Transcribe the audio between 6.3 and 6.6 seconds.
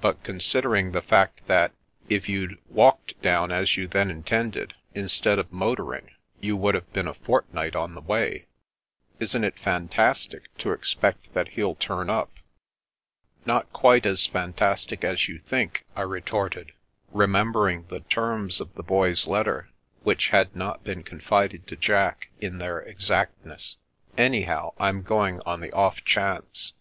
you